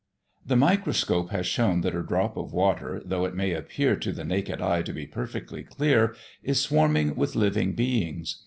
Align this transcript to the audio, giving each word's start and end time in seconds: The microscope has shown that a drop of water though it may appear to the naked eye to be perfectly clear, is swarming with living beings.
The 0.43 0.55
microscope 0.55 1.29
has 1.29 1.45
shown 1.45 1.81
that 1.81 1.95
a 1.95 2.01
drop 2.01 2.35
of 2.35 2.51
water 2.53 3.03
though 3.05 3.23
it 3.25 3.35
may 3.35 3.53
appear 3.53 3.95
to 3.97 4.11
the 4.11 4.23
naked 4.23 4.59
eye 4.59 4.81
to 4.81 4.93
be 4.93 5.05
perfectly 5.05 5.61
clear, 5.63 6.15
is 6.41 6.59
swarming 6.59 7.13
with 7.15 7.35
living 7.35 7.73
beings. 7.75 8.37